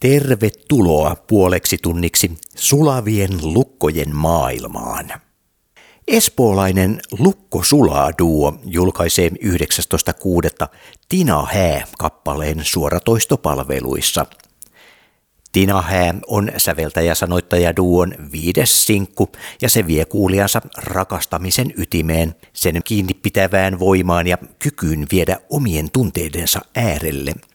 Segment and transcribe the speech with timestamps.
[0.00, 5.12] Tervetuloa puoleksi tunniksi sulavien lukkojen maailmaan.
[6.08, 10.68] Espoolainen Lukko Sulaa duo julkaisee 19.6.
[11.08, 14.26] Tina Hää kappaleen suoratoistopalveluissa.
[15.52, 19.28] Tina Hää on säveltäjä-sanoittaja duon viides sinkku
[19.62, 26.60] ja se vie kuulijansa rakastamisen ytimeen, sen kiinni pitävään voimaan ja kykyyn viedä omien tunteidensa
[26.74, 27.32] äärelle–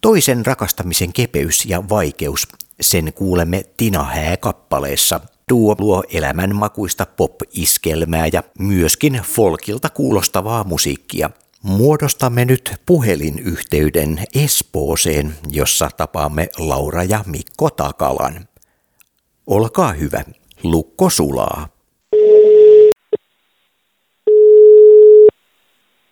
[0.00, 2.48] Toisen rakastamisen kepeys ja vaikeus,
[2.80, 5.20] sen kuulemme Tina Hää-kappaleessa.
[5.48, 11.30] Tuo luo elämänmakuista pop-iskelmää ja myöskin folkilta kuulostavaa musiikkia.
[11.62, 18.34] Muodostamme nyt puhelinyhteyden Espooseen, jossa tapaamme Laura ja Mikko Takalan.
[19.46, 20.24] Olkaa hyvä,
[20.62, 21.68] lukko sulaa.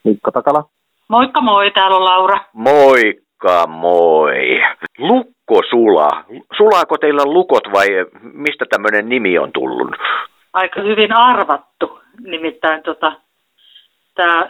[0.04, 0.68] Mikko Takala.
[1.08, 2.40] Moikka moi, täällä on Laura.
[2.52, 4.62] Moi, Moikka moi.
[4.98, 6.24] Lukko Sula.
[6.56, 7.86] Sulaako teillä lukot vai
[8.32, 9.96] mistä tämmöinen nimi on tullut?
[10.52, 12.00] Aika hyvin arvattu.
[12.20, 13.12] Nimittäin tota,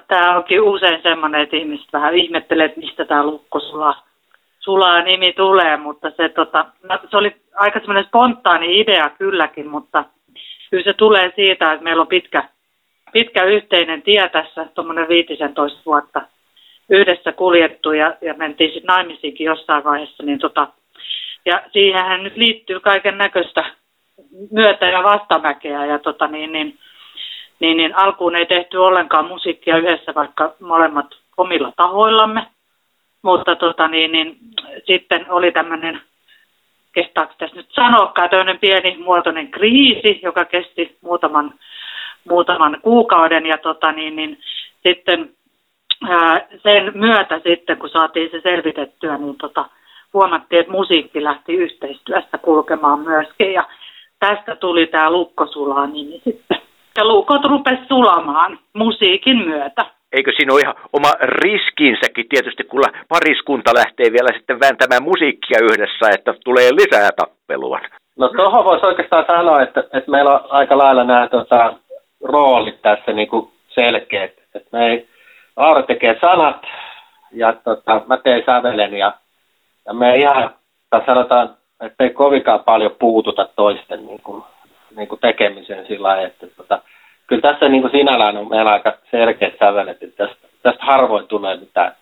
[0.08, 3.96] tämä, onkin usein semmoinen, että ihmiset vähän ihmettelee, että mistä tämä Lukko Sula,
[4.60, 10.04] Sulaa nimi tulee, mutta se, tota, no, se oli aika semmoinen spontaani idea kylläkin, mutta
[10.70, 12.48] kyllä se tulee siitä, että meillä on pitkä,
[13.12, 16.22] pitkä yhteinen tie tässä, tuommoinen 15 vuotta–
[16.90, 20.68] yhdessä kuljettu ja, ja mentiin sitten naimisiinkin jossain vaiheessa, niin tota,
[21.46, 23.64] ja siihenhän nyt liittyy kaiken näköistä
[24.50, 26.78] myötä- ja vastamäkeä ja tota niin, niin,
[27.60, 32.46] niin, niin, alkuun ei tehty ollenkaan musiikkia yhdessä, vaikka molemmat omilla tahoillamme,
[33.22, 34.36] mutta tota niin, niin,
[34.86, 36.00] sitten oli tämmöinen,
[36.92, 41.54] kestääkö tässä nyt sanoakaan, tämmöinen pieni muotoinen kriisi, joka kesti muutaman,
[42.30, 44.38] muutaman kuukauden ja tota niin, niin,
[44.82, 45.36] sitten
[46.62, 49.64] sen myötä sitten, kun saatiin se selvitettyä, niin tota,
[50.14, 53.52] huomattiin, että musiikki lähti yhteistyössä kulkemaan myöskin.
[53.52, 53.64] Ja
[54.18, 56.58] tästä tuli tämä Lukkosulaa nimi sitten.
[56.96, 59.86] Ja lukot rupesi sulamaan musiikin myötä.
[60.12, 66.10] Eikö siinä ole ihan oma riskinsäkin tietysti, kun pariskunta lähtee vielä sitten vääntämään musiikkia yhdessä,
[66.14, 67.80] että tulee lisää tappelua?
[68.18, 71.72] No tuohon voisi oikeastaan sanoa, että, että meillä on aika lailla nämä tota,
[72.24, 74.32] roolit tässä niin kuin selkeät.
[74.54, 75.08] Että me ei,
[75.56, 76.62] Aaro tekee sanat
[77.32, 79.12] ja tota, mä teen sävelen ja,
[79.86, 80.50] ja me ihan,
[80.90, 84.42] tai sanotaan, että ei kovinkaan paljon puututa toisten niin kuin,
[84.96, 86.82] niin kuin tekemiseen sillä lailla, että tota,
[87.26, 91.56] kyllä tässä niin kuin sinällään on meillä aika selkeät sävelet, että tästä, tästä harvoin tulee
[91.56, 91.92] mitään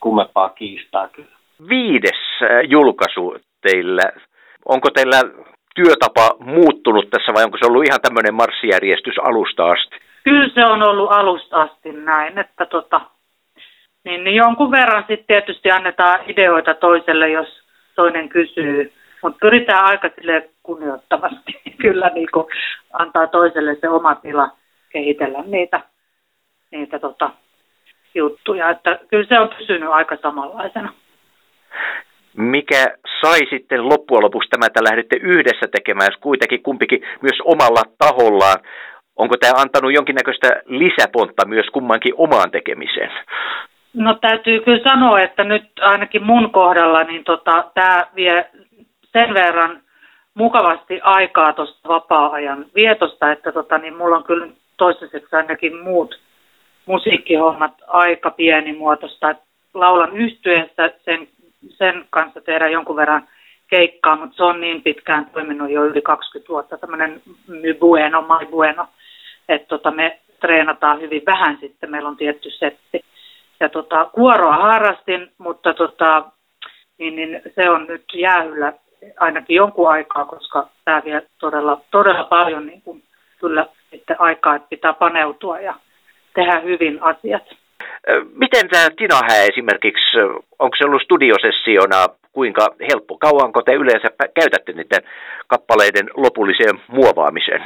[0.00, 1.36] kummempaa kiistaa kyllä.
[1.68, 4.02] Viides äh, julkaisu teillä.
[4.64, 5.20] Onko teillä
[5.74, 9.96] työtapa muuttunut tässä vai onko se ollut ihan tämmöinen marssijärjestys alusta asti?
[10.24, 13.00] Kyllä se on ollut alusta asti näin, että tota,
[14.04, 17.62] niin, niin jonkun verran sitten tietysti annetaan ideoita toiselle, jos
[17.94, 18.92] toinen kysyy.
[19.22, 20.10] Mutta pyritään aika
[20.62, 22.46] kunnioittavasti kyllä niin kuin
[22.92, 24.50] antaa toiselle se oma tila
[24.88, 25.80] kehitellä niitä,
[26.70, 27.30] niitä tota,
[28.14, 28.70] juttuja.
[28.70, 30.92] Että kyllä se on pysynyt aika samanlaisena.
[32.36, 32.84] Mikä
[33.20, 38.60] sai sitten loppujen lopuksi tämä, että lähdette yhdessä tekemään, jos kuitenkin kumpikin myös omalla tahollaan
[39.16, 43.10] Onko tämä antanut jonkinnäköistä lisäpontta myös kummankin omaan tekemiseen?
[43.94, 48.50] No täytyy kyllä sanoa, että nyt ainakin mun kohdalla niin tota, tämä vie
[49.12, 49.82] sen verran
[50.34, 54.46] mukavasti aikaa tuosta vapaa-ajan vietosta, että tota, niin mulla on kyllä
[54.76, 56.20] toistaiseksi ainakin muut
[56.86, 59.34] musiikkihommat aika pienimuotoista.
[59.74, 61.28] Laulan yhtyessä sen,
[61.68, 63.28] sen kanssa tehdään jonkun verran
[63.70, 68.46] keikkaa, mutta se on niin pitkään toiminut jo yli 20 vuotta, tämmöinen my bueno, my
[68.46, 68.86] bueno
[69.48, 73.04] että tota, me treenataan hyvin vähän sitten, meillä on tietty setti.
[73.60, 76.24] Ja tota, kuoroa harrastin, mutta tota,
[76.98, 78.72] niin, niin se on nyt jäähyllä
[79.20, 83.02] ainakin jonkun aikaa, koska tämä vie todella, todella paljon niin kuin,
[83.40, 85.74] kyllä että aikaa, että pitää paneutua ja
[86.34, 87.42] tehdä hyvin asiat.
[88.34, 90.18] Miten tämä Tinahä esimerkiksi,
[90.58, 91.96] onko se ollut studiosessiona
[92.32, 93.18] kuinka helppo?
[93.18, 95.02] Kauanko te yleensä käytätte niiden
[95.46, 97.62] kappaleiden lopulliseen muovaamiseen?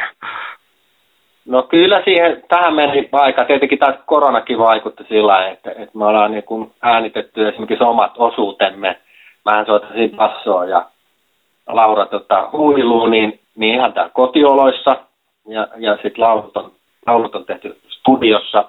[1.46, 3.44] No kyllä siihen, tähän meni aika.
[3.44, 8.96] Tietenkin tämä koronakin vaikutti sillä että, että me ollaan niin kuin äänitetty esimerkiksi omat osuutemme.
[9.44, 10.86] Mähän soitasin passoa ja
[11.66, 14.96] Laura tota, huiluun, niin, niin ihan täällä kotioloissa.
[15.48, 16.76] Ja, ja sitten laulut
[17.06, 18.64] laulut on tehty studiossa.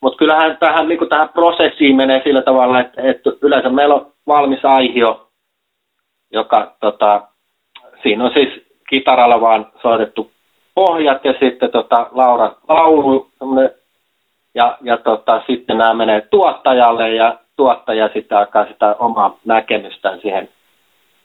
[0.00, 4.64] Mutta kyllähän tähän, niin tähän prosessiin menee sillä tavalla, että, että yleensä meillä on valmis
[4.64, 5.21] aihio,
[6.32, 7.22] joka tota,
[8.02, 10.30] siinä on siis kitaralla vaan soitettu
[10.74, 13.30] pohjat ja sitten tota, Laura laulu
[14.54, 20.48] ja, ja tota, sitten nämä menee tuottajalle ja tuottaja sitten alkaa sitä omaa näkemystään siihen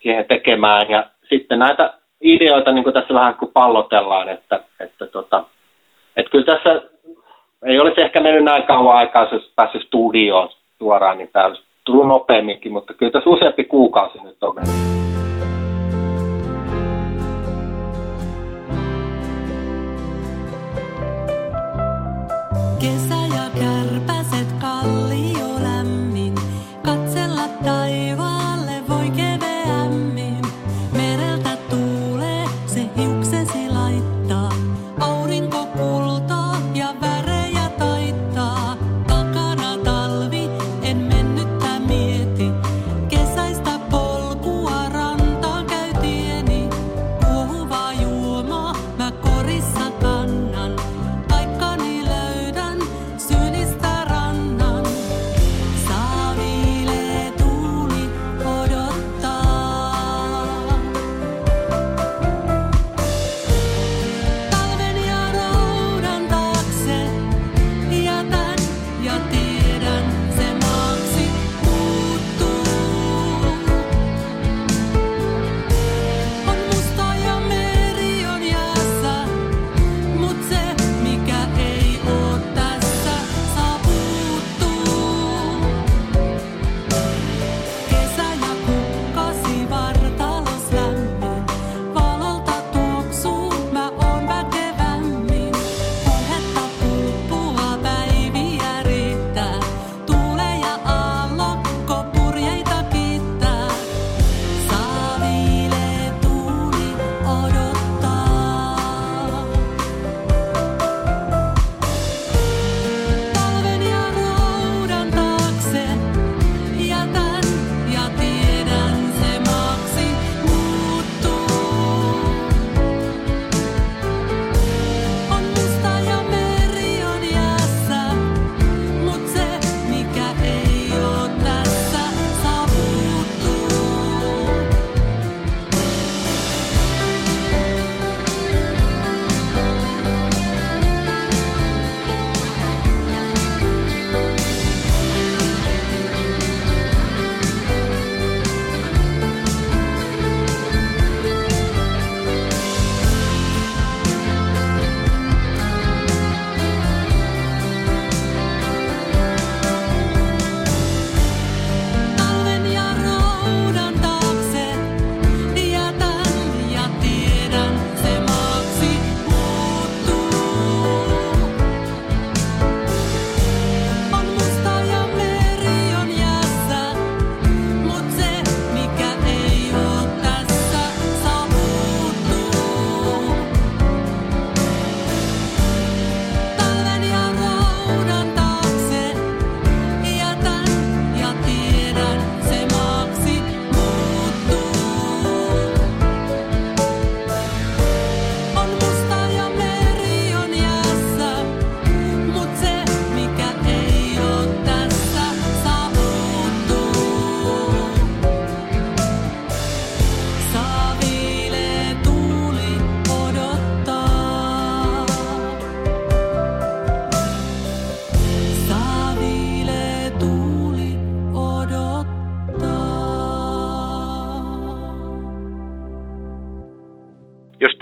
[0.02, 0.90] siihen tekemään.
[0.90, 5.44] Ja sitten näitä ideoita niin kuin tässä vähän kuin pallotellaan, että, että, tota,
[6.18, 6.82] että kyllä tässä
[7.66, 12.08] ei olisi ehkä mennyt näin kauan aikaa, jos päässyt studioon suoraan, niin tämä olisi tullut
[12.08, 15.27] nopeamminkin, mutta kyllä tässä useampi kuukausi nyt on mennyt.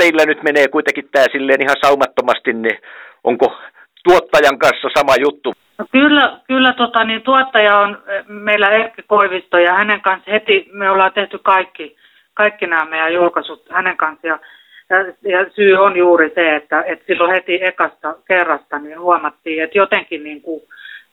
[0.06, 2.78] Teillä nyt menee kuitenkin tämä silleen ihan saumattomasti, niin
[3.24, 3.58] onko
[4.04, 5.54] tuottajan kanssa sama juttu?
[5.78, 10.70] No kyllä, kyllä tota, niin tuottaja on eh, meillä Erkki Koivisto ja hänen kanssa heti
[10.72, 11.96] me ollaan tehty kaikki,
[12.34, 14.40] kaikki nämä meidän julkaisut hänen kanssa ja,
[15.22, 20.24] ja, syy on juuri se, että, että silloin heti ekasta kerrasta niin huomattiin, että jotenkin
[20.24, 20.62] niin kuin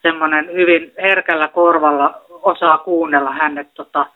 [0.02, 4.06] semmoinen hyvin herkällä korvalla osaa kuunnella hänet, tota,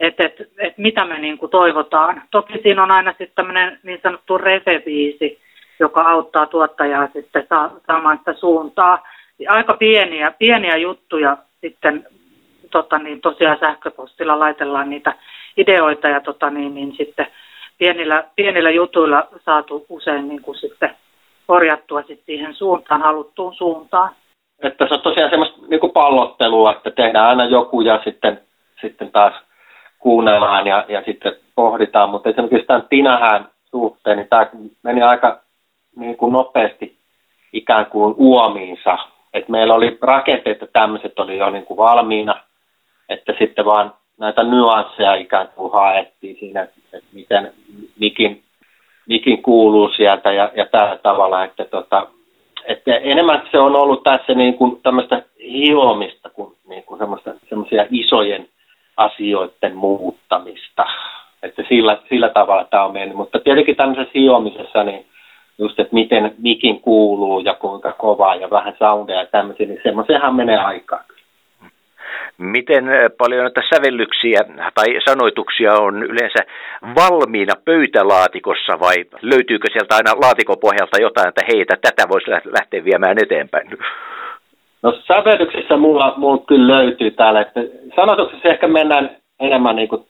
[0.00, 2.22] että et, et mitä me niin kuin toivotaan.
[2.30, 5.40] Toki siinä on aina sitten tämmöinen niin sanottu refebiisi,
[5.80, 9.08] joka auttaa tuottajaa sitten saa, saamaan sitä suuntaa.
[9.38, 12.06] Ja aika pieniä, pieniä juttuja sitten
[12.70, 15.14] tota niin, tosiaan sähköpostilla laitellaan niitä
[15.56, 17.26] ideoita ja tota niin, niin sitten
[17.78, 20.96] pienillä, pienillä jutuilla saatu usein niin kuin sitten
[21.46, 24.10] korjattua sitten siihen suuntaan, haluttuun suuntaan.
[24.62, 28.40] Että se on tosiaan semmoista niin kuin pallottelua, että tehdään aina joku ja sitten,
[28.80, 29.34] sitten taas
[30.04, 32.10] kuunnellaan ja, ja sitten pohditaan.
[32.10, 34.46] Mutta esimerkiksi tämän Tinähän suhteen, niin tämä
[34.82, 35.40] meni aika
[35.96, 36.96] niin kuin nopeasti
[37.52, 38.98] ikään kuin uomiinsa.
[39.34, 42.34] Et meillä oli rakenteet ja tämmöiset oli jo niin kuin valmiina,
[43.08, 47.52] että sitten vaan näitä nyansseja ikään kuin haettiin siinä, että, että miten
[48.00, 48.42] mikin,
[49.08, 52.06] mikin kuuluu sieltä ja, ja tällä tavalla, että, tota,
[52.64, 57.00] että enemmän se on ollut tässä niin kuin tämmöistä hiomista kuin, niin kuin
[57.48, 58.48] semmoisia isojen
[58.96, 60.86] asioiden muuttamista.
[61.42, 63.16] Että sillä, sillä tavalla tämä on mennyt.
[63.16, 65.06] Mutta tietenkin tämmöisessä hiomisessa, niin
[65.58, 70.34] just, että miten mikin kuuluu ja kuinka kovaa ja vähän soundia ja tämmöisiä, niin semmoisenhan
[70.34, 71.04] menee aikaa.
[72.38, 72.84] Miten
[73.18, 74.40] paljon näitä sävellyksiä
[74.74, 76.38] tai sanoituksia on yleensä
[76.94, 83.16] valmiina pöytälaatikossa vai löytyykö sieltä aina laatikopohjalta jotain, että hei, että tätä voisi lähteä viemään
[83.22, 83.68] eteenpäin?
[84.84, 87.60] No sävellyksissä mulla, mulla kyllä löytyy täällä, että
[87.96, 90.06] sanotuksessa ehkä mennään enemmän niin kuin,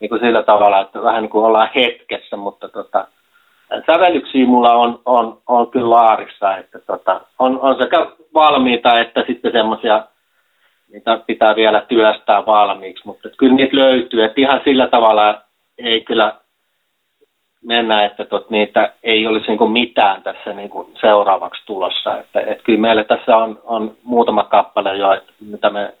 [0.00, 3.06] niin kuin sillä tavalla, että vähän niin kuin ollaan hetkessä, mutta tota,
[3.86, 9.52] sävellyksiä mulla on, on, on kyllä laarissa, että tota, on, on sekä valmiita että sitten
[9.52, 10.06] semmoisia,
[10.92, 15.42] mitä pitää vielä työstää valmiiksi, mutta kyllä niitä löytyy, että ihan sillä tavalla
[15.78, 16.34] ei kyllä
[17.66, 22.18] mennä, että tot, niitä ei olisi niin mitään tässä niin kuin seuraavaksi tulossa.
[22.18, 25.94] Että, että kyllä meillä tässä on, on muutama kappale jo, että, mitä me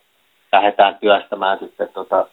[0.52, 2.26] lähdetään työstämään sitten tota,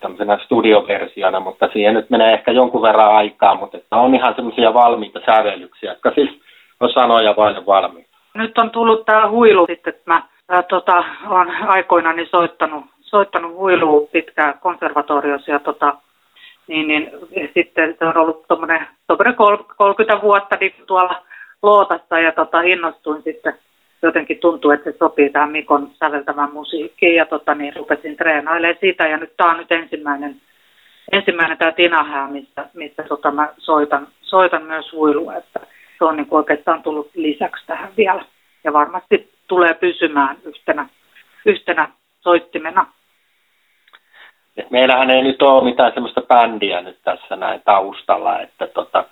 [0.00, 4.74] tämmöisenä studioversiona, mutta siihen nyt menee ehkä jonkun verran aikaa, mutta että on ihan semmoisia
[4.74, 6.30] valmiita sävellyksiä, jotka siis
[6.80, 8.10] on sanoja vain valmiita.
[8.34, 14.08] Nyt on tullut tämä huilu sitten, että mä ää, tota, olen aikoinani soittanut, soittanut huilua
[14.12, 15.94] pitkään konservatoriossa ja tota,
[16.70, 18.86] niin, niin sitten se on ollut tuommoinen
[19.76, 21.22] 30 vuotta niin tuolla
[21.62, 23.54] Lootassa ja tota, innostuin sitten.
[24.02, 29.06] Jotenkin tuntuu, että se sopii tähän Mikon säveltämään musiikkiin ja tota, niin rupesin treenailemaan sitä.
[29.06, 30.36] Ja nyt tämä on nyt ensimmäinen,
[31.12, 35.60] ensimmäinen tämä Tinahää, missä, missä tota, mä soitan, soitan myös huilua, että
[35.98, 38.24] se on niin oikeastaan tullut lisäksi tähän vielä.
[38.64, 40.88] Ja varmasti tulee pysymään yhtenä,
[41.46, 41.88] yhtenä
[42.20, 42.86] soittimena.
[44.60, 49.04] Et meillähän ei nyt ole mitään semmoista bändiä nyt tässä näin taustalla, että, tota,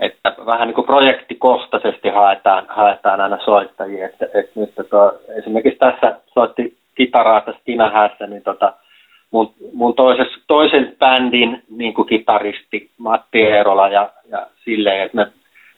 [0.00, 4.06] että vähän niin kuin projektikohtaisesti haetaan, haetaan aina soittajia.
[4.06, 8.72] Että, että nyt tota, esimerkiksi tässä soitti kitaraa tässä Tinahässä, niin tota,
[9.30, 15.26] mun, mun toises, toisen bändin niin kuin kitaristi Matti Eerola ja, ja silleen, että me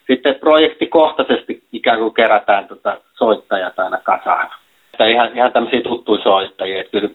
[0.07, 4.49] sitten projektikohtaisesti ikään kuin kerätään tota soittajat aina kasaan.
[4.93, 7.11] Että ihan, ihan tämmöisiä tuttuja soittajia, että kyllä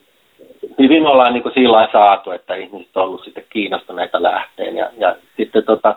[0.80, 4.78] hyvin ollaan niin kuin sillä saatu, että ihmiset on ollut sitten kiinnostuneita lähteen.
[4.78, 5.96] Ja, ja sitten tota,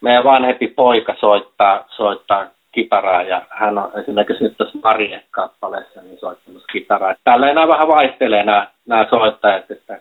[0.00, 6.66] meidän vanhempi poika soittaa, soittaa kitaraa ja hän on esimerkiksi nyt tuossa Marie-kappaleessa niin soittamassa
[6.72, 7.14] kitaraa.
[7.24, 10.00] Täällä enää vähän vaihtelee nämä, nämä soittajat, että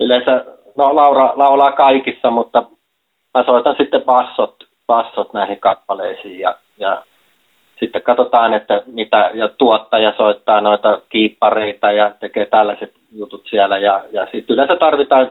[0.00, 0.44] yleensä
[0.76, 2.62] no Laura laulaa kaikissa, mutta
[3.34, 7.02] mä soitan sitten bassot, bassot näihin kappaleisiin ja, ja
[7.82, 13.78] sitten katsotaan, että mitä, ja tuottaja soittaa noita kiippareita ja tekee tällaiset jutut siellä.
[13.78, 15.30] Ja, ja sitten yleensä tarvitaan,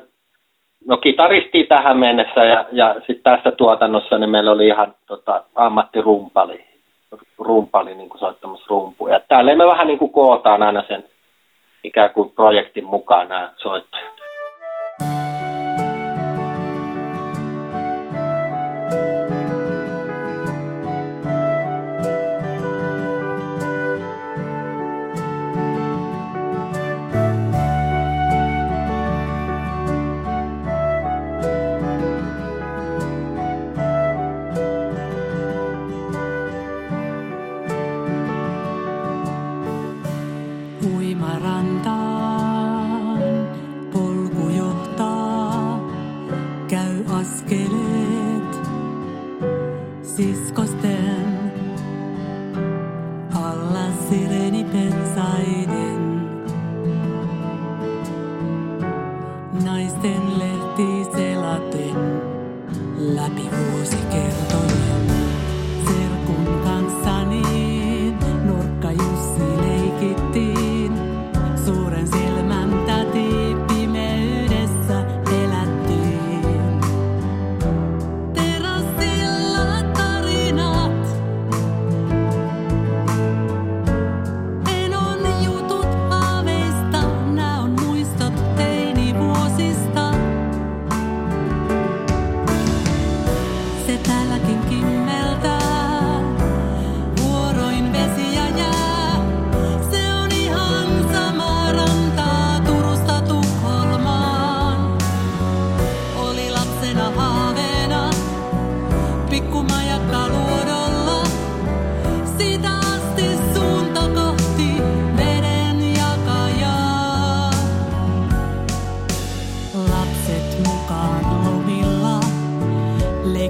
[0.87, 6.65] no kitaristi tähän mennessä ja, ja sitten tässä tuotannossa niin meillä oli ihan tota, ammattirumpali,
[7.37, 9.19] rumpali niin kuin soittamassa rumpuja.
[9.27, 11.03] Täällä me vähän niin kuin kootaan aina sen
[11.83, 14.00] ikään kuin projektin mukaan nämä soittajat.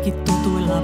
[0.03, 0.81] que tudo lá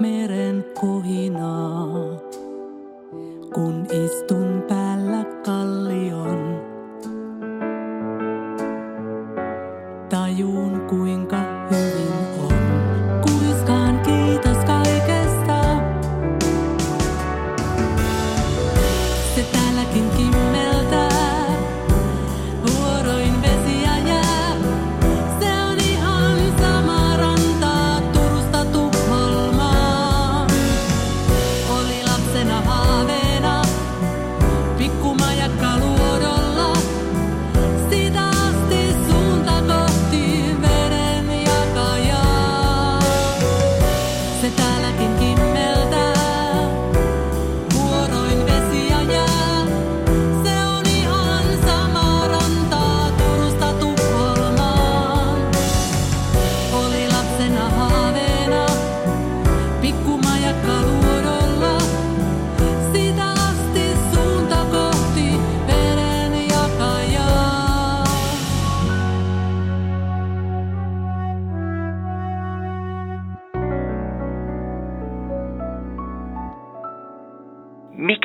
[0.00, 2.18] meren kohinaa.
[3.54, 4.43] Kun istun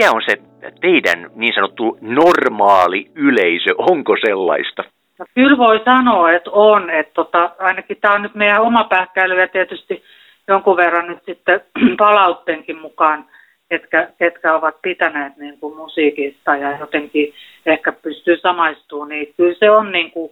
[0.09, 3.69] Mikä on se teidän niin sanottu normaali yleisö?
[3.77, 4.83] Onko sellaista?
[5.19, 6.89] No, kyllä voi sanoa, että on.
[6.89, 10.03] Että tota, ainakin tämä on nyt meidän oma pähkäily ja tietysti
[10.47, 11.61] jonkun verran nyt sitten
[11.97, 13.25] palautteenkin mukaan,
[13.69, 17.33] ketkä, ketkä ovat pitäneet niin kuin musiikista ja jotenkin
[17.65, 20.31] ehkä pystyy samaistumaan, niin kyllä se on niin kuin,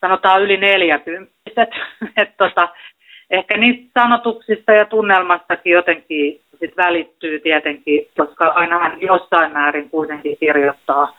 [0.00, 1.70] sanotaan yli neljäkymppiset.
[2.22, 2.68] että tota,
[3.30, 11.16] ehkä niistä sanotuksista ja tunnelmastakin jotenkin sit välittyy tietenkin, koska ainahan jossain määrin kuitenkin kirjoittaa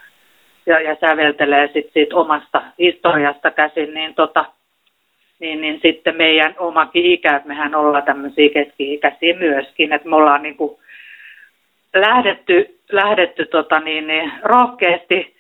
[0.66, 4.46] ja, ja säveltelee sit siitä omasta historiasta käsin, niin, tota,
[5.40, 10.44] niin, niin sitten meidän omakin ikä, että mehän ollaan tämmöisiä keski-ikäisiä myöskin, että me ollaan
[10.44, 10.80] niin kuin
[11.94, 15.36] lähdetty, lähdetty tota niin, niin rohkeasti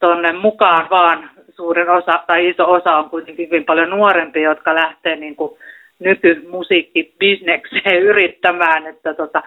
[0.00, 5.16] tuonne mukaan vaan suurin osa tai iso osa on kuitenkin hyvin paljon nuorempia, jotka lähtee
[5.16, 5.58] niin kuin
[6.04, 9.42] nykymusiikkibisnekseen yrittämään, että tota,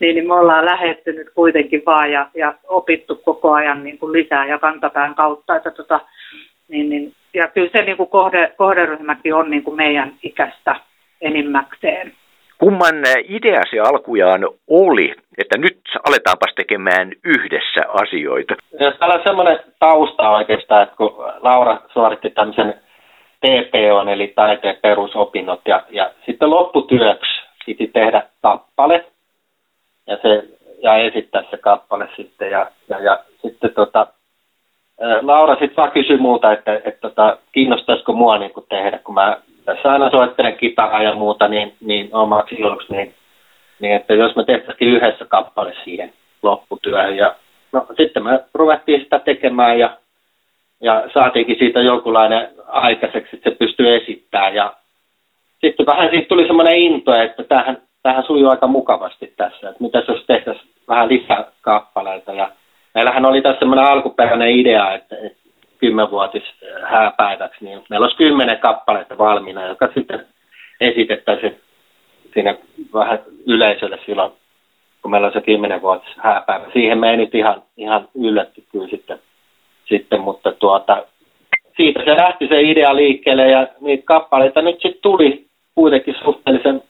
[0.00, 4.12] niin, niin me ollaan lähetty nyt kuitenkin vaan ja, ja opittu koko ajan niin kuin
[4.12, 6.00] lisää ja kantapään kautta, että tota,
[6.68, 10.76] niin, niin, ja kyllä se niin kuin kohde, kohderyhmäkin on niin kuin meidän ikäistä
[11.20, 12.12] enimmäkseen.
[12.58, 12.94] Kumman
[13.28, 18.54] ideasi alkujaan oli, että nyt aletaanpas tekemään yhdessä asioita?
[18.80, 22.74] Jos täällä on semmoinen tausta oikeastaan, että kun Laura suoritti tämmöisen
[23.40, 29.04] TPO, eli taiteen perusopinnot, ja, ja sitten lopputyöksi piti tehdä kappale,
[30.06, 30.44] ja, se,
[30.82, 34.06] ja esittää se kappale sitten, ja, ja, ja sitten tota,
[35.22, 39.14] Laura sitten vaan kysyi muuta, että, että, että tota, kiinnostaisiko mua niin kuin tehdä, kun
[39.14, 43.14] mä tässä aina soittelen kitaraa ja muuta niin, niin omaksi iloksi, niin,
[43.80, 47.16] niin että jos me tehtäisiin yhdessä kappale siihen lopputyöhön.
[47.16, 47.34] Ja
[47.72, 49.96] no, sitten me ruvettiin sitä tekemään ja,
[50.80, 54.54] ja saatiinkin siitä jonkunlainen aikaiseksi, että se pystyy esittämään.
[54.54, 54.74] Ja
[55.60, 60.02] sitten vähän siitä tuli semmoinen into, että tähän, tähän sujuu aika mukavasti tässä, että mitä
[60.08, 62.32] jos tehtäisiin vähän lisää kappaleita.
[62.32, 62.50] Ja
[62.94, 65.38] meillähän oli tässä semmoinen alkuperäinen idea, että, että
[65.78, 66.42] kymmenvuotis
[66.82, 70.26] hääpäiväksi, niin meillä olisi kymmenen kappaletta valmiina, joka sitten
[70.80, 71.60] esitettäisiin
[72.34, 72.54] siinä
[72.94, 74.32] vähän yleisölle silloin,
[75.02, 76.64] kun meillä on se kymmenenvuotis hääpäivä.
[76.72, 79.18] Siihen me ei nyt ihan, ihan yllätty kyllä sitten,
[79.90, 81.06] sitten mutta tuota,
[81.76, 86.82] siitä se lähti se idea liikkeelle ja niitä kappaleita nyt sitten tuli kuitenkin suhteellisen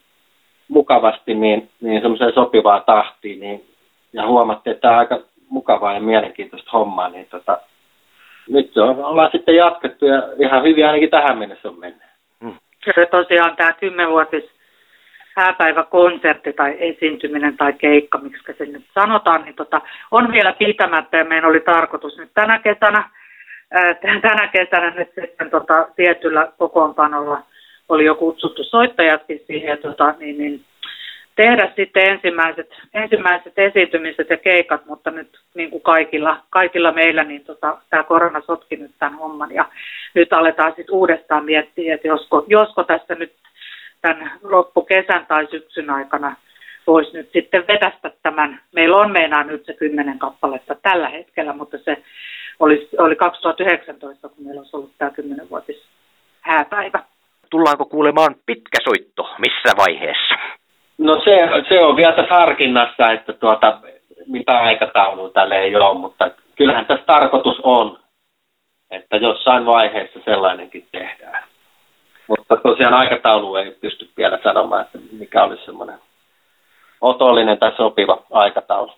[0.69, 3.65] mukavasti niin, niin semmoiseen sopivaan tahtiin niin,
[4.13, 7.59] ja huomattiin, että tämä on aika mukavaa ja mielenkiintoista hommaa, niin tota,
[8.49, 12.03] nyt on, ollaan sitten jatkettu ja ihan hyvin ainakin tähän mennessä on mennyt.
[12.95, 14.60] Se tosiaan tämä kymmenvuotis
[15.37, 21.25] hääpäiväkonsertti tai esiintyminen tai keikka, miksi se nyt sanotaan, niin tota, on vielä pitämättä ja
[21.25, 23.11] meidän oli tarkoitus nyt tänä kesänä,
[23.71, 27.43] ää, tänä kesänä nyt sitten tota, tietyllä kokoonpanolla
[27.89, 30.65] oli jo kutsuttu soittajatkin siihen, tota, niin, niin,
[31.37, 37.45] tehdä sitten ensimmäiset, ensimmäiset esiintymiset ja keikat, mutta nyt niin kuin kaikilla, kaikilla meillä, niin
[37.45, 39.65] tota, tämä korona sotki nyt tämän homman ja
[40.15, 43.33] nyt aletaan sitten uudestaan miettiä, että josko, josko tässä nyt
[44.01, 46.37] tämän loppukesän tai syksyn aikana
[46.87, 48.61] voisi nyt sitten vetästä tämän.
[48.73, 52.03] Meillä on meinaa nyt se kymmenen kappaletta tällä hetkellä, mutta se
[52.61, 55.83] oli, oli 2019, kun meillä olisi ollut tämä kymmenenvuotis
[56.41, 57.03] hääpäivä.
[57.51, 60.35] Tullaanko kuulemaan pitkä soitto missä vaiheessa?
[60.99, 63.81] No se, se on vielä tässä harkinnassa, että tuota,
[64.27, 67.99] mitä aikataulua tälle ei ole, mutta kyllähän tässä tarkoitus on,
[68.91, 71.43] että jossain vaiheessa sellainenkin tehdään.
[72.31, 75.99] Mutta tosiaan aikataulu ei pysty vielä sanomaan, että mikä olisi semmoinen
[77.01, 78.93] otollinen tai sopiva aikataulu.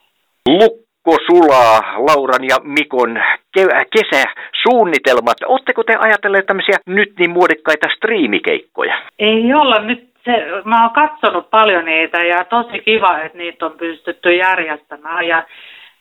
[0.49, 3.23] Lukko sulaa Lauran ja Mikon
[3.59, 5.37] ke- kesäsuunnitelmat.
[5.47, 8.95] Oletteko te ajatelleet tämmöisiä nyt niin muodikkaita striimikeikkoja?
[9.19, 10.33] Ei olla nyt se,
[10.65, 15.43] mä oon katsonut paljon niitä ja tosi kiva, että niitä on pystytty järjestämään ja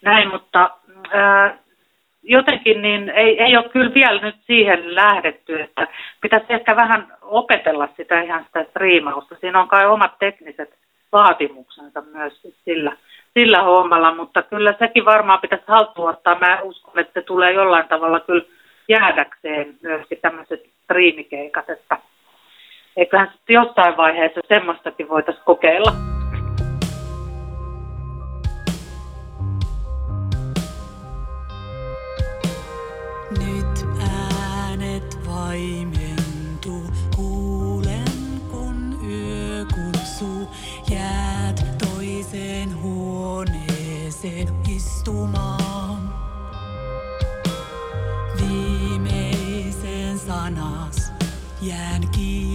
[0.01, 0.69] näin, mutta
[1.11, 1.57] ää,
[2.23, 5.87] jotenkin niin ei, ei ole kyllä vielä nyt siihen lähdetty, että
[6.21, 9.35] pitäisi ehkä vähän opetella sitä ihan sitä striimausta.
[9.41, 10.73] Siinä on kai omat tekniset
[11.11, 12.33] vaatimuksensa myös
[12.65, 12.97] sillä,
[13.33, 16.39] sillä hommalla, mutta kyllä sekin varmaan pitäisi haltuun ottaa.
[16.39, 18.45] Mä uskon, että se tulee jollain tavalla kyllä
[18.89, 21.97] jäädäkseen myöskin tämmöiset striimikeikat, että
[22.97, 25.91] eiköhän sitten jossain vaiheessa semmoistakin voitaisiin kokeilla.
[35.51, 35.61] Äänet
[35.91, 40.47] vaimentu, kuulen kun yö kutsuu.
[40.89, 46.13] Jäät toiseen huoneeseen istumaan.
[48.37, 51.11] Viimeisen sanas
[51.61, 52.50] jään kiikkuulu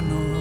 [0.00, 0.37] Romano.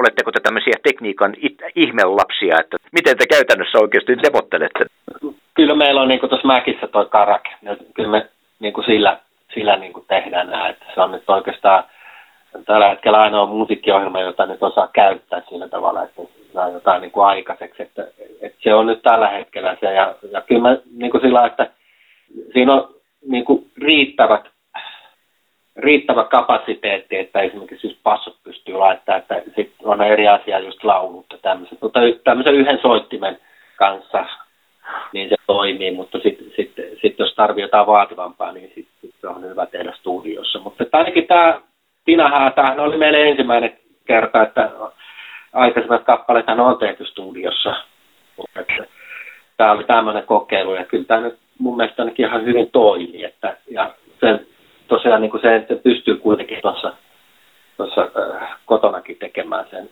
[0.00, 1.32] Oletteko te tämmöisiä tekniikan
[1.74, 4.84] ihmelapsia, että miten te käytännössä oikeasti neuvottelette?
[5.54, 7.50] Kyllä meillä on niin tuossa Mäkissä toi karake.
[7.94, 8.26] Kyllä me
[8.60, 9.18] niin kuin sillä,
[9.54, 10.68] sillä niin kuin tehdään nämä.
[10.68, 11.84] Että se on nyt oikeastaan
[12.66, 17.26] tällä hetkellä ainoa musiikkiohjelma, jota nyt osaa käyttää sillä tavalla, että saa jotain niin kuin
[17.26, 17.82] aikaiseksi.
[17.82, 18.06] Että,
[18.40, 19.86] että se on nyt tällä hetkellä se.
[19.86, 21.70] Ja, ja kyllä mä niin kuin sillä, että
[22.52, 22.94] siinä on
[23.28, 24.44] niin kuin riittävät
[25.82, 31.26] riittävä kapasiteetti, että esimerkiksi just passot pystyy laittamaan, että sit on eri asia just laulut
[31.32, 31.78] ja tämmöiset.
[31.82, 33.38] Mutta tämmöisen yhden soittimen
[33.76, 34.24] kanssa
[35.12, 39.28] niin se toimii, mutta sitten sit, sit, jos tarvii jotain vaativampaa, niin sitten sit se
[39.28, 40.58] on hyvä tehdä studiossa.
[40.58, 41.60] Mutta ainakin tämä
[42.04, 44.70] Tinahaa, tämähän oli meille ensimmäinen kerta, että
[45.52, 47.74] aikaisemmat kappaleet on tehty studiossa.
[49.56, 53.24] Tämä oli tämmöinen kokeilu ja kyllä tämä nyt mun mielestä ainakin ihan hyvin toimii.
[53.24, 53.94] Että, ja
[54.90, 56.92] tosiaan niin kuin se, että pystyy kuitenkin tuossa
[57.76, 59.90] tuossa äh, kotonakin tekemään sen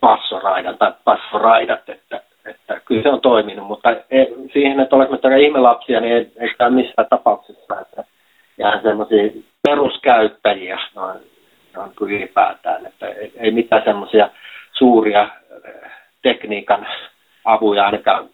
[0.00, 5.36] passoraidan tai passoraidat, että, että kyllä se on toiminut, mutta ei, siihen, että olemme tätä
[5.36, 8.04] ihmelapsia, niin ei, ei tämä missään tapauksessa, että
[8.58, 11.18] jää semmoisia peruskäyttäjiä noin,
[11.76, 14.28] noin ylipäätään, että ei, ei mitään semmoisia
[14.72, 15.90] suuria äh,
[16.22, 16.86] tekniikan
[17.44, 18.28] avuja ainakaan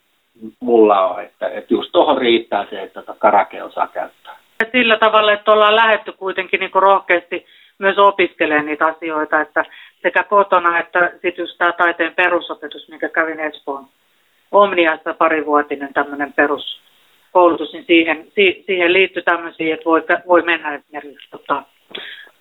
[0.61, 4.40] mulla on, että, että just tuohon riittää se, että tota karake osaa käyttää
[4.73, 7.47] sillä tavalla, että ollaan lähetty kuitenkin niin kuin rohkeasti
[7.79, 9.65] myös opiskelemaan niitä asioita, että
[10.03, 13.87] sekä kotona että sitten just tämä taiteen perusopetus, mikä kävin Espoon
[14.53, 18.27] Omniassa parivuotinen tämmöinen peruskoulutus, niin siihen,
[18.67, 21.63] siihen liittyy tämmöisiä, että voi, voi mennä esimerkiksi tota,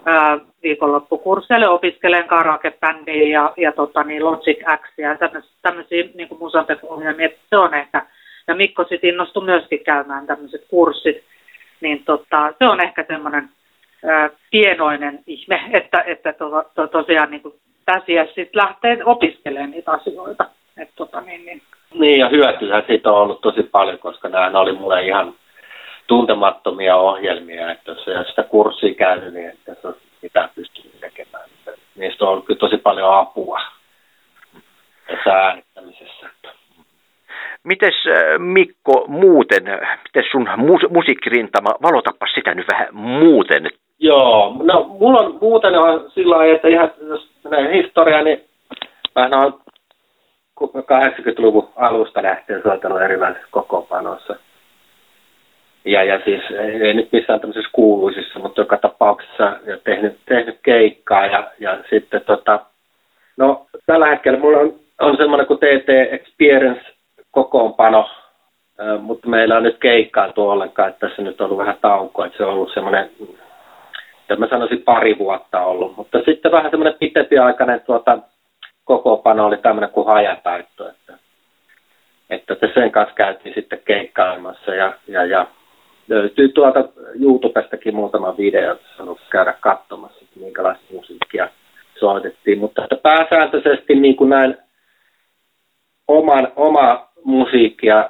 [0.05, 5.17] ää, viikonloppukursseille opiskelen karaoke-bändiä ja, ja tota, niin Logic X ja
[5.61, 8.05] tämmöisiä, niin musantekohjelmia, se on ehkä.
[8.47, 11.23] Ja Mikko sitten innostui myöskin käymään tämmöiset kurssit,
[11.81, 13.49] niin tota, se on ehkä semmoinen
[14.51, 17.41] pienoinen ihme, että, että to, to, tosiaan niin
[17.85, 20.45] tässä sitten lähtee opiskelemaan niitä asioita.
[20.77, 21.61] Et, tota, niin, niin.
[21.93, 25.33] niin, ja hyötyä siitä on ollut tosi paljon, koska nämä oli mulle ihan
[26.07, 29.87] tuntemattomia ohjelmia, että jos ei sitä kurssia käynyt, niin että se
[30.21, 31.49] mitään pystynyt tekemään.
[31.95, 33.61] Niistä on ollut kyllä tosi paljon apua
[35.07, 36.29] tässä äänittämisessä.
[37.63, 39.63] Mites äh, Mikko muuten,
[40.03, 43.67] miten sun mus- musiikkirintama, valotapa sitä nyt vähän muuten?
[43.99, 48.43] Joo, no mulla on muuten on sillä lailla, että ihan jos menee historiaa, niin
[49.15, 49.61] mä oon
[50.67, 54.35] 80-luvun alusta lähtien soittanut erilaisissa kokoonpanoissa.
[55.85, 61.25] Ja, ja siis ei, ei nyt missään tämmöisissä kuuluisissa, mutta joka tapauksessa tehnyt, tehnyt keikkaa
[61.25, 62.59] ja, ja sitten tota,
[63.37, 66.81] no tällä hetkellä mulla on, on semmoinen kuin TT Experience
[67.31, 68.09] kokoonpano,
[68.99, 72.45] mutta meillä on nyt keikkailtu ollenkaan, että tässä nyt on ollut vähän taukoa, että se
[72.45, 73.11] on ollut semmoinen,
[74.37, 78.17] mä sanoisin pari vuotta ollut, mutta sitten vähän semmoinen pitempiaikainen tuota,
[78.83, 81.13] kokoonpano oli tämmöinen kuin hajataitto, että,
[82.29, 85.47] että sen kanssa käytiin sitten keikkailemassa ja, ja, ja
[86.07, 86.83] löytyy tuolta
[87.21, 91.49] YouTubestakin muutama video, että on käydä katsomassa, että minkälaista musiikkia
[91.99, 94.57] soitettiin, mutta että pääsääntöisesti niin kuin näin
[96.07, 98.09] oman, oma musiikkia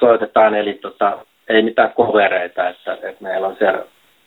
[0.00, 3.84] soitetaan, eli tota, ei mitään kovereita, että, että meillä on siellä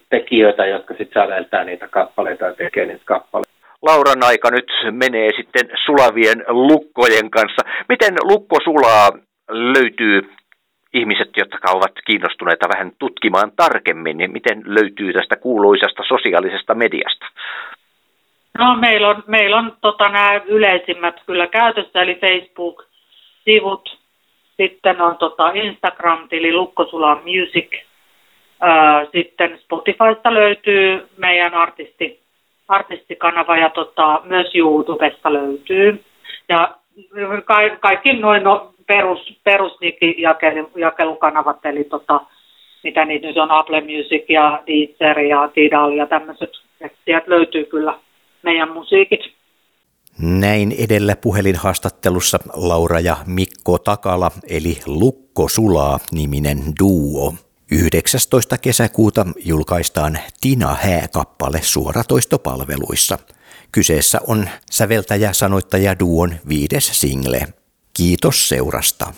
[0.10, 3.52] tekijöitä, jotka sitten säveltää niitä kappaleita ja tekee niitä kappaleita.
[3.82, 7.62] Lauran aika nyt menee sitten sulavien lukkojen kanssa.
[7.90, 9.10] Miten lukko sulaa
[9.50, 10.30] löytyy
[10.94, 17.26] ihmiset, jotka ovat kiinnostuneita vähän tutkimaan tarkemmin, niin miten löytyy tästä kuuluisasta sosiaalisesta mediasta?
[18.58, 23.95] No meillä on, meillä on tota, nämä yleisimmät kyllä käytössä, eli Facebook-sivut,
[24.58, 27.82] sitten on tota Instagram-tili Lukkosula Music.
[29.12, 32.20] sitten Spotifysta löytyy meidän artisti,
[32.68, 36.04] artistikanava ja tota, myös YouTubesta löytyy.
[36.50, 36.76] Ja
[37.46, 42.22] ka- kaikki noin no, perus, perusjakelukanavat, eli tota,
[42.84, 46.52] mitä niitä nyt on, Apple Music ja Deezer ja Tidal ja tämmöiset.
[47.06, 47.94] Sieltä löytyy kyllä
[48.44, 49.35] meidän musiikit.
[50.18, 57.34] Näin edellä puhelinhaastattelussa Laura ja Mikko Takala eli Lukko Sulaa niminen duo.
[57.72, 58.58] 19.
[58.58, 63.20] kesäkuuta julkaistaan Tina Hää-kappale suoratoistopalveluissa.
[63.72, 67.48] Kyseessä on säveltäjä-sanoittaja duon viides single.
[67.94, 69.14] Kiitos seurasta.